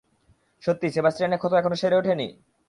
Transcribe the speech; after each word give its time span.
স্যান 0.63 0.87
সেবাস্টিয়ানের 0.95 1.39
ক্ষত 1.41 1.53
এখনো 1.53 1.75
সেরে 1.81 1.95
ওঠেনি? 1.99 2.27